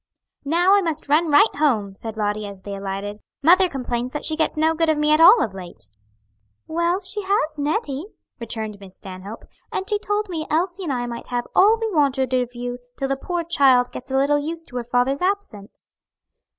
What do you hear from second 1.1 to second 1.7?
right